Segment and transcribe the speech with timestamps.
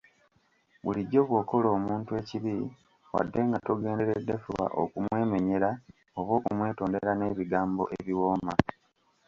[0.83, 2.53] Bulijjo bw’okola omuntu ekibi
[3.13, 5.69] wadde nga togenderedde fuba okumwemenyera
[6.19, 8.53] oba okumwetondera n’ebigmbo ebiwooma.